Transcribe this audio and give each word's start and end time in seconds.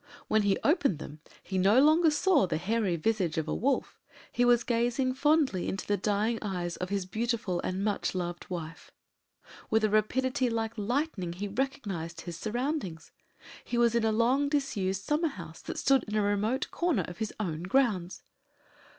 When 0.27 0.41
he 0.41 0.57
opened 0.63 0.97
them 0.97 1.19
he 1.43 1.59
no 1.59 1.79
longer 1.79 2.09
saw 2.09 2.47
the 2.47 2.57
hairy 2.57 2.95
visage 2.95 3.37
of 3.37 3.47
a 3.47 3.53
wolf 3.53 3.99
he 4.31 4.43
was 4.43 4.63
gazing 4.63 5.13
fondly 5.13 5.67
into 5.69 5.85
the 5.85 5.95
dying 5.95 6.39
eyes 6.41 6.75
of 6.77 6.89
his 6.89 7.05
beautiful 7.05 7.61
and 7.63 7.83
much 7.83 8.15
loved 8.15 8.49
wife. 8.49 8.89
With 9.69 9.83
a 9.83 9.91
rapidity 9.91 10.49
like 10.49 10.75
lightning, 10.75 11.33
he 11.33 11.47
recognized 11.47 12.21
his 12.21 12.35
surroundings. 12.35 13.11
He 13.63 13.77
was 13.77 13.93
in 13.93 14.03
a 14.03 14.11
long 14.11 14.49
disused 14.49 15.03
summer 15.03 15.27
house 15.27 15.61
that 15.61 15.77
stood 15.77 16.01
in 16.05 16.15
a 16.15 16.23
remote 16.23 16.71
corner 16.71 17.03
of 17.07 17.19
his 17.19 17.31
own 17.39 17.61
grounds! 17.61 18.23